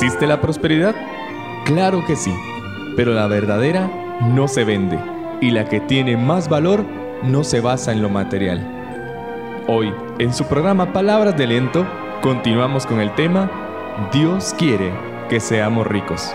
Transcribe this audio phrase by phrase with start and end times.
[0.00, 0.94] ¿Existe la prosperidad?
[1.64, 2.32] Claro que sí,
[2.94, 3.90] pero la verdadera
[4.20, 4.96] no se vende
[5.40, 6.84] y la que tiene más valor
[7.24, 8.64] no se basa en lo material.
[9.66, 11.84] Hoy, en su programa Palabras de Aliento,
[12.22, 13.50] continuamos con el tema
[14.12, 14.92] Dios quiere
[15.28, 16.32] que seamos ricos,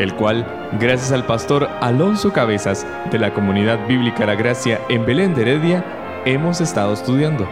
[0.00, 0.44] el cual,
[0.80, 5.84] gracias al pastor Alonso Cabezas de la Comunidad Bíblica La Gracia en Belén de Heredia,
[6.24, 7.48] hemos estado estudiando.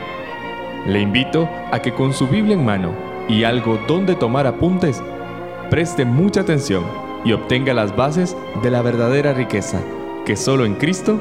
[0.85, 5.01] Le invito a que con su Biblia en mano y algo donde tomar apuntes,
[5.73, 6.85] preste mucha atención
[7.25, 9.83] y obtenga las bases de la verdadera riqueza
[10.27, 11.19] que solo en Cristo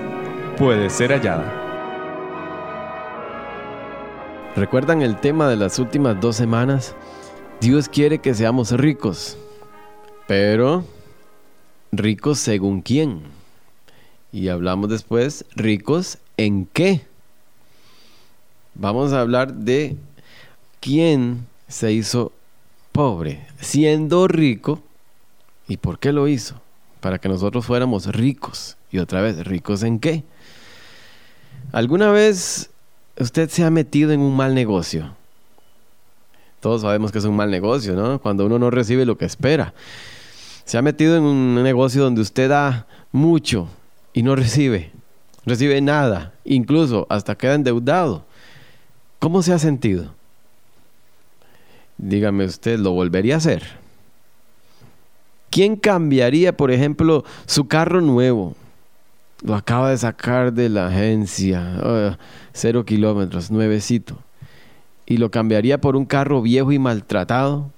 [0.58, 1.46] puede ser hallada.
[4.58, 6.98] ¿Recuerdan el tema de las últimas dos semanas?
[7.62, 9.38] Dios quiere que seamos ricos,
[10.28, 10.84] pero
[11.94, 13.22] ricos según quién.
[14.34, 17.00] Y hablamos después, ricos en qué.
[18.76, 19.96] Vamos a hablar de
[20.82, 22.34] quién se hizo
[22.92, 24.82] pobre, siendo rico.
[25.68, 26.62] ¿Y por qué lo hizo?
[27.00, 28.78] Para que nosotros fuéramos ricos.
[28.92, 30.24] Y otra vez, ¿ricos en qué?
[31.72, 32.70] ¿Alguna vez
[33.18, 35.16] usted se ha metido en un mal negocio?
[36.60, 38.20] Todos sabemos que es un mal negocio, ¿no?
[38.20, 39.74] Cuando uno no recibe lo que espera.
[40.66, 43.68] Se ha metido en un negocio donde usted da mucho
[44.14, 44.92] y no recibe.
[45.46, 46.34] Recibe nada.
[46.46, 48.26] Incluso hasta queda endeudado.
[49.20, 50.14] ¿Cómo se ha sentido?
[52.02, 53.62] Dígame usted, ¿lo volvería a hacer?
[55.52, 58.56] ¿Quién cambiaría, por ejemplo, su carro nuevo?
[59.44, 62.18] Lo acaba de sacar de la agencia, ah,
[62.54, 64.18] cero kilómetros, nuevecito.
[65.06, 67.70] ¿Y lo cambiaría por un carro viejo y maltratado?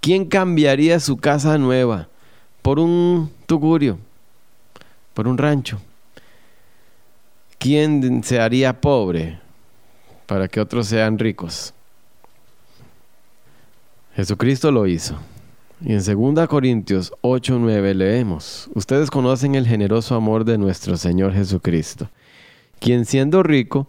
[0.00, 2.08] ¿Quién cambiaría su casa nueva
[2.60, 3.98] por un tugurio,
[5.14, 5.80] por un rancho?
[7.58, 9.38] ¿Quién se haría pobre
[10.26, 11.72] para que otros sean ricos?
[14.14, 15.16] Jesucristo lo hizo.
[15.80, 21.32] Y en 2 Corintios 8, 9 leemos, ustedes conocen el generoso amor de nuestro Señor
[21.32, 22.08] Jesucristo,
[22.78, 23.88] quien siendo rico,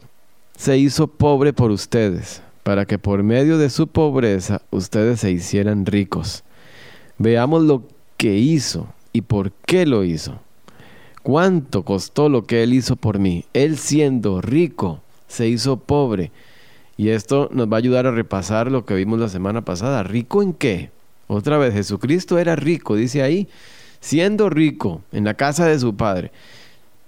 [0.57, 5.85] se hizo pobre por ustedes, para que por medio de su pobreza ustedes se hicieran
[5.85, 6.43] ricos.
[7.17, 7.83] Veamos lo
[8.17, 10.39] que hizo y por qué lo hizo.
[11.21, 13.45] ¿Cuánto costó lo que Él hizo por mí?
[13.53, 16.31] Él siendo rico, se hizo pobre
[16.97, 20.03] y esto nos va a ayudar a repasar lo que vimos la semana pasada.
[20.03, 20.91] ¿Rico en qué?
[21.27, 23.47] Otra vez, Jesucristo era rico, dice ahí,
[23.99, 26.31] siendo rico en la casa de su Padre,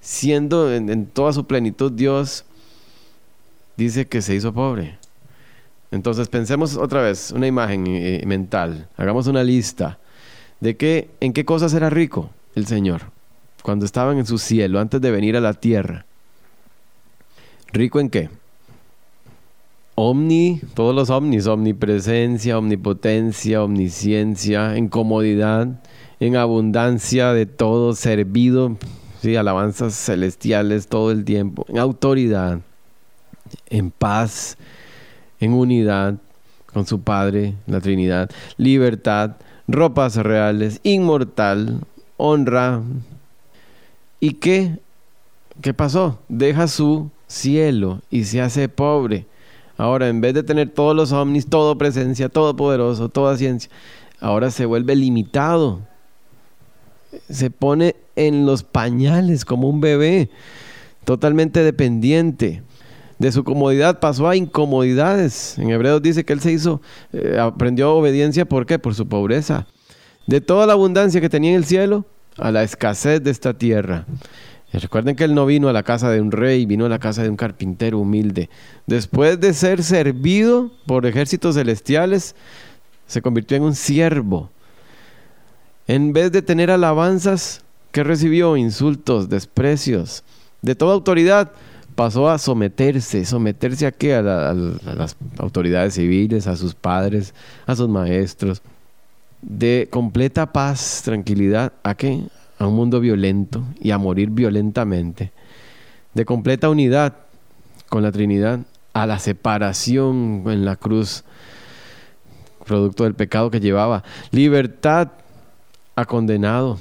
[0.02, 2.46] siendo en, toda su plenitud Dios,
[3.78, 4.98] dice que se hizo pobre.
[5.92, 10.00] Entonces pensemos otra vez, una imagen eh, mental, hagamos una lista
[10.60, 13.16] de qué, en qué cosas era rico el Señor
[13.66, 16.06] cuando estaban en su cielo, antes de venir a la tierra.
[17.74, 18.30] ¿Rico en qué?
[19.98, 25.82] Omni, todos los omnis, omnipresencia, omnipotencia, omnisciencia, en comodidad,
[26.20, 28.76] en abundancia de todo, servido,
[29.22, 29.38] ¿sí?
[29.38, 32.60] alabanzas celestiales todo el tiempo, en autoridad,
[33.70, 34.58] en paz,
[35.40, 36.16] en unidad
[36.74, 41.80] con su Padre, la Trinidad, libertad, ropas reales, inmortal,
[42.18, 42.82] honra.
[44.20, 44.78] ¿Y qué?
[45.62, 46.20] ¿Qué pasó?
[46.28, 49.26] Deja su cielo y se hace pobre
[49.78, 53.70] Ahora, en vez de tener todos los ovnis, todo presencia, todo poderoso, toda ciencia,
[54.20, 55.82] ahora se vuelve limitado.
[57.30, 60.30] Se pone en los pañales como un bebé,
[61.04, 62.64] totalmente dependiente.
[63.20, 65.58] De su comodidad pasó a incomodidades.
[65.58, 66.82] En Hebreos dice que él se hizo,
[67.14, 68.80] eh, aprendió obediencia, ¿por qué?
[68.80, 69.68] Por su pobreza.
[70.28, 72.06] De toda la abundancia que tenía en el cielo,
[72.38, 74.06] a la escasez de esta tierra.
[74.80, 77.24] Recuerden que él no vino a la casa de un rey, vino a la casa
[77.24, 78.50] de un carpintero humilde.
[78.88, 82.36] Después de ser servido por ejércitos celestiales,
[83.08, 84.50] se convirtió en un siervo.
[85.88, 90.24] En vez de tener alabanzas, que recibió insultos, desprecios,
[90.62, 91.52] de toda autoridad,
[91.96, 93.24] pasó a someterse.
[93.24, 94.16] ¿Someterse a qué?
[94.16, 94.20] A,
[94.50, 97.34] a las autoridades civiles, a sus padres,
[97.66, 98.62] a sus maestros.
[99.42, 102.24] De completa paz, tranquilidad, ¿a qué?
[102.58, 105.32] A un mundo violento y a morir violentamente,
[106.14, 107.14] de completa unidad
[107.90, 108.60] con la Trinidad,
[108.94, 111.24] a la separación en la cruz,
[112.66, 115.10] producto del pecado que llevaba, libertad
[115.96, 116.80] a condenado,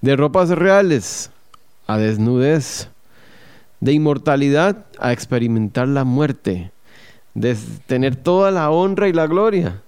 [0.00, 1.30] de ropas reales
[1.86, 2.88] a desnudez,
[3.80, 6.72] de inmortalidad a experimentar la muerte,
[7.34, 7.56] de
[7.86, 9.82] tener toda la honra y la gloria,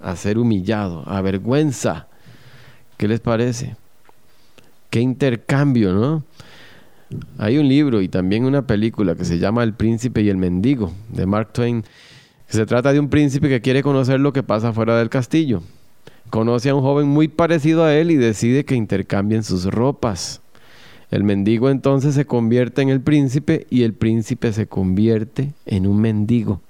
[0.00, 2.06] a ser humillado, a vergüenza.
[2.96, 3.76] ¿Qué les parece?
[4.92, 6.22] Qué intercambio, ¿no?
[7.38, 10.92] Hay un libro y también una película que se llama El príncipe y el mendigo,
[11.08, 11.82] de Mark Twain,
[12.46, 15.62] se trata de un príncipe que quiere conocer lo que pasa fuera del castillo.
[16.28, 20.42] conoce a un joven muy parecido a él y decide que intercambien sus ropas.
[21.10, 26.02] El mendigo entonces se convierte en el príncipe y el príncipe se convierte en un
[26.02, 26.60] mendigo.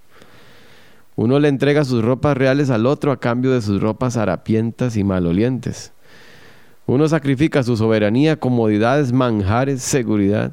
[1.16, 5.02] Uno le entrega sus ropas reales al otro a cambio de sus ropas harapientas y
[5.02, 5.91] malolientes.
[6.92, 10.52] Uno sacrifica su soberanía, comodidades, manjares, seguridad,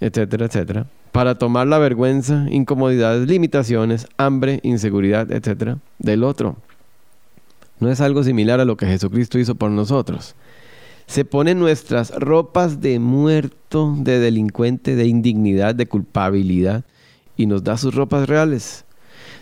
[0.00, 6.56] etcétera, etcétera, para tomar la vergüenza, incomodidades, limitaciones, hambre, inseguridad, etcétera, del otro.
[7.80, 10.34] No es algo similar a lo que Jesucristo hizo por nosotros
[11.06, 16.84] se pone nuestras ropas de muerto, de delincuente, de indignidad, de culpabilidad,
[17.36, 18.84] y nos da sus ropas reales.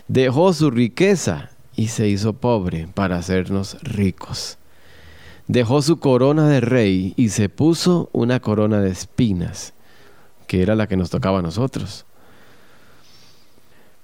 [0.07, 4.57] Dejó su riqueza y se hizo pobre para hacernos ricos.
[5.47, 9.73] Dejó su corona de rey y se puso una corona de espinas,
[10.47, 12.05] que era la que nos tocaba a nosotros.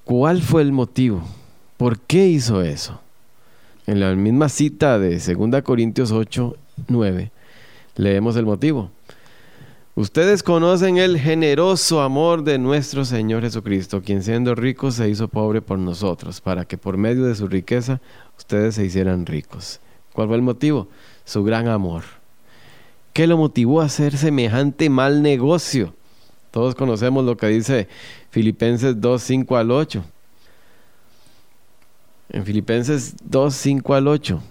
[0.04, 1.24] ¿Cuál fue el motivo?
[1.78, 3.00] ¿Por qué hizo eso?
[3.88, 6.56] En la misma cita de 2 Corintios 8,
[6.88, 7.32] 9,
[7.96, 8.92] Leemos el motivo.
[9.96, 15.62] Ustedes conocen el generoso amor de nuestro Señor Jesucristo, quien siendo rico se hizo pobre
[15.62, 18.00] por nosotros, para que por medio de su riqueza
[18.38, 19.82] ustedes se hicieran ricos.
[20.14, 20.88] ¿Cuál fue el motivo?
[21.32, 22.04] Su gran amor.
[23.14, 25.94] ¿Qué lo motivó a hacer semejante mal negocio?
[26.52, 27.88] Todos conocemos lo que dice
[28.32, 30.04] Filipenses 2, 5 al 8.
[32.32, 34.44] En Filipenses 2, 5 al 8.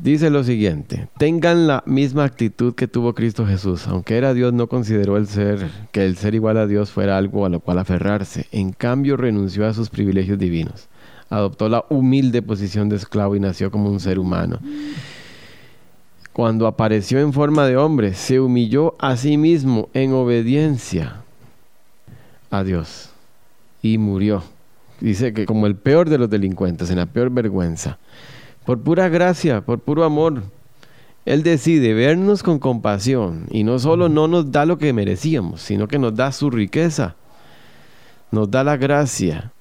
[0.00, 3.88] Dice lo siguiente, tengan la misma actitud que tuvo Cristo Jesús.
[3.88, 7.44] Aunque era Dios, no consideró el ser, que el ser igual a Dios fuera algo
[7.44, 8.46] a lo cual aferrarse.
[8.52, 10.88] En cambio, renunció a sus privilegios divinos.
[11.28, 14.60] Adoptó la humilde posición de esclavo y nació como un ser humano.
[16.32, 21.22] Cuando apareció en forma de hombre, se humilló a sí mismo en obediencia
[22.50, 23.10] a Dios
[23.82, 24.42] y murió.
[25.00, 27.98] Dice que como el peor de los delincuentes, en la peor vergüenza
[28.64, 30.42] por pura gracia, por puro amor.
[31.24, 35.86] Él decide vernos con compasión y no solo no nos da lo que merecíamos, sino
[35.86, 37.14] que nos da su riqueza,
[38.30, 39.52] nos da la gracia,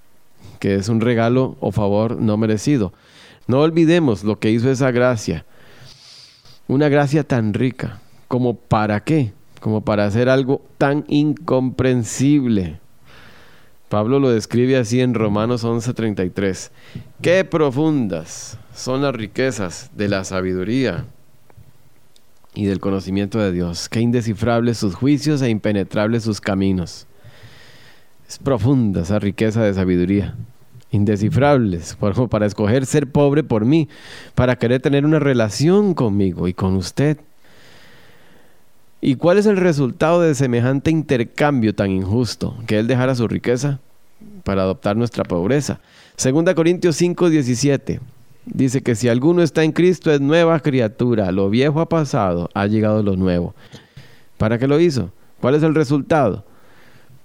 [0.59, 2.93] que es un regalo o favor no merecido.
[3.47, 5.45] No olvidemos lo que hizo esa gracia,
[6.71, 12.79] una gracia tan rica, como para qué, como para hacer algo tan incomprensible.
[13.89, 16.71] Pablo lo describe así en Romanos 11:33.
[17.21, 21.07] Qué profundas son las riquezas de la sabiduría
[22.55, 23.89] y del conocimiento de Dios.
[23.89, 27.05] Qué indescifrables sus juicios e impenetrables sus caminos.
[28.29, 30.37] Es profunda esa riqueza de sabiduría.
[30.91, 33.87] Indescifrables, por, para escoger ser pobre por mí,
[34.35, 37.17] para querer tener una relación conmigo y con usted.
[38.99, 42.55] ¿Y cuál es el resultado de semejante intercambio tan injusto?
[42.67, 43.79] Que Él dejara su riqueza
[44.43, 45.79] para adoptar nuestra pobreza.
[46.15, 47.99] Segunda Corintios 5, 17.
[48.45, 52.67] Dice que si alguno está en Cristo es nueva criatura, lo viejo ha pasado, ha
[52.67, 53.55] llegado lo nuevo.
[54.37, 55.11] ¿Para qué lo hizo?
[55.39, 56.43] ¿Cuál es el resultado?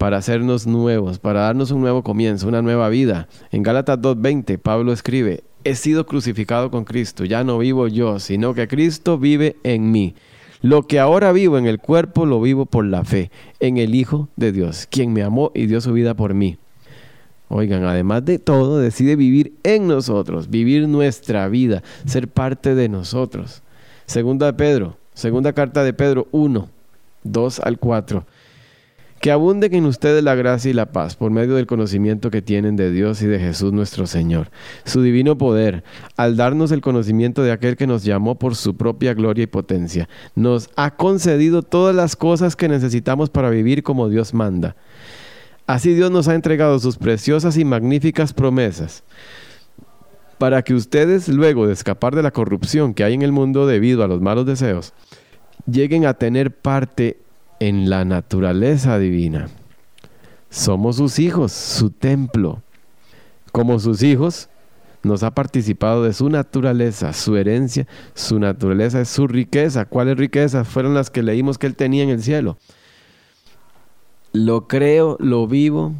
[0.06, 3.26] Para hacernos nuevos, para darnos un nuevo comienzo, una nueva vida.
[3.50, 8.55] En Gálatas 2.20 Pablo escribe, he sido crucificado con Cristo, ya no vivo yo, sino
[8.55, 10.14] que Cristo vive en mí.
[10.62, 14.29] Lo que ahora vivo en el cuerpo lo vivo por la fe, en el Hijo
[14.37, 16.57] de Dios, quien me amó y dio su vida por mí.
[17.49, 23.64] Oigan, además de todo, decide vivir en nosotros, vivir nuestra vida, ser parte de nosotros.
[24.07, 26.69] Segunda de Pedro, segunda carta de Pedro 1,
[27.25, 28.25] 2 al 4.
[29.20, 32.76] Que abunden en ustedes la gracia y la paz por medio del conocimiento que tienen
[32.76, 34.50] de Dios y de Jesús nuestro Señor.
[34.85, 35.85] Su divino poder,
[36.16, 40.08] al darnos el conocimiento de aquel que nos llamó por su propia gloria y potencia,
[40.35, 44.76] nos ha concedido todas las cosas que necesitamos para vivir como Dios manda
[45.66, 49.02] Así Dios nos ha entregado sus preciosas y magníficas promesas
[50.38, 54.04] para que ustedes, luego de escapar de la corrupción que hay en el mundo debido
[54.04, 54.92] a los malos deseos,
[55.68, 57.18] lleguen a tener parte
[57.61, 59.49] en la naturaleza divina.
[60.51, 62.63] Somos sus hijos, su templo.
[63.53, 64.49] Como sus hijos,
[65.03, 69.85] nos ha participado de su naturaleza, su herencia, su naturaleza es su riqueza.
[69.85, 70.69] ¿Cuáles riquezas?
[70.69, 72.59] Fueron las que leímos que él tenía en el cielo
[74.37, 75.95] lo creo, lo vivo.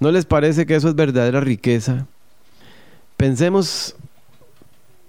[0.00, 2.06] ¿No les parece que eso es verdadera riqueza?
[3.16, 3.94] Pensemos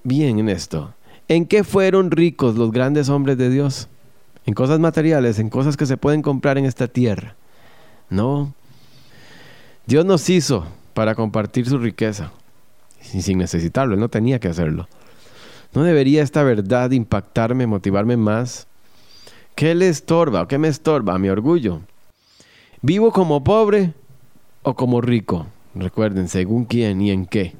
[0.03, 0.93] bien en esto.
[1.27, 3.89] ¿En qué fueron ricos los grandes hombres de Dios?
[4.47, 7.35] En cosas materiales, en cosas que se pueden comprar en esta tierra.
[8.09, 8.53] No.
[9.85, 12.31] Dios nos hizo para compartir su riqueza.
[13.13, 14.87] Y sin necesitarlo, Él no tenía que hacerlo.
[15.73, 18.67] ¿No debería esta verdad impactarme, motivarme más?
[19.53, 21.13] ¿Qué le estorba o qué me estorba?
[21.13, 21.81] A mi orgullo.
[22.81, 23.93] ¿Vivo como pobre
[24.63, 25.45] o como rico?
[25.75, 27.53] Recuerden, según quién y en qué.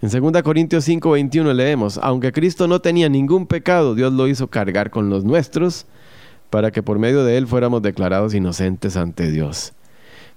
[0.00, 4.88] En 2 Corintios 5:21 leemos, aunque Cristo no tenía ningún pecado, Dios lo hizo cargar
[4.88, 5.84] con los nuestros
[6.50, 9.72] para que por medio de él fuéramos declarados inocentes ante Dios.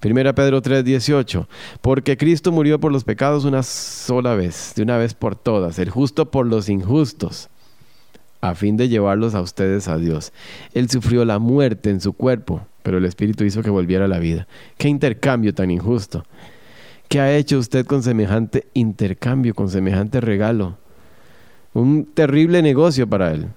[0.03, 1.47] 1 Pedro 3:18,
[1.81, 5.89] porque Cristo murió por los pecados una sola vez, de una vez por todas, el
[5.89, 7.49] justo por los injustos,
[8.41, 10.33] a fin de llevarlos a ustedes a Dios.
[10.73, 14.19] Él sufrió la muerte en su cuerpo, pero el Espíritu hizo que volviera a la
[14.19, 14.47] vida.
[14.77, 16.25] Qué intercambio tan injusto.
[17.07, 20.77] ¿Qué ha hecho usted con semejante intercambio, con semejante regalo?
[21.73, 23.47] Un terrible negocio para él.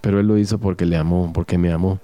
[0.00, 1.98] Pero él lo hizo porque le amó, porque me amó.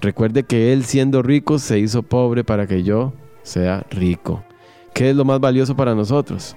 [0.00, 4.42] Recuerde que él siendo rico se hizo pobre para que yo sea rico.
[4.94, 6.56] ¿Qué es lo más valioso para nosotros?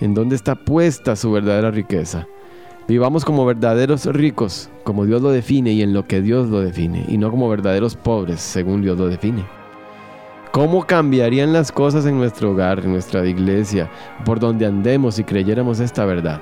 [0.00, 2.26] ¿En dónde está puesta su verdadera riqueza?
[2.88, 7.04] Vivamos como verdaderos ricos, como Dios lo define y en lo que Dios lo define,
[7.08, 9.44] y no como verdaderos pobres, según Dios lo define.
[10.52, 13.90] ¿Cómo cambiarían las cosas en nuestro hogar, en nuestra iglesia,
[14.24, 16.40] por donde andemos si creyéramos esta verdad?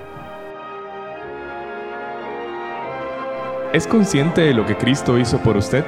[3.74, 5.84] ¿Es consciente de lo que Cristo hizo por usted?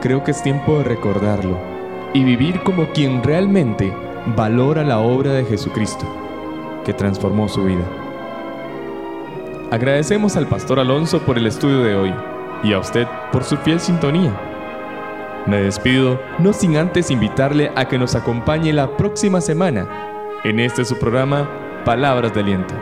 [0.00, 1.58] Creo que es tiempo de recordarlo
[2.14, 3.92] y vivir como quien realmente
[4.36, 6.06] valora la obra de Jesucristo,
[6.84, 7.82] que transformó su vida.
[9.72, 12.14] Agradecemos al pastor Alonso por el estudio de hoy
[12.62, 14.32] y a usted por su fiel sintonía.
[15.46, 19.88] Me despido, no sin antes invitarle a que nos acompañe la próxima semana
[20.44, 22.74] en este su programa Palabras de Aliento,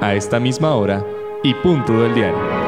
[0.00, 1.04] a esta misma hora
[1.44, 2.61] y punto del diario.